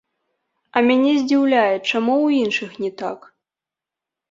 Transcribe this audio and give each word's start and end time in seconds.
А 0.75 0.81
мяне 0.87 1.11
здзіўляе, 1.17 1.75
чаму 1.89 2.15
ў 2.25 2.41
іншых 2.47 2.71
не 2.87 2.91
так? 3.05 3.19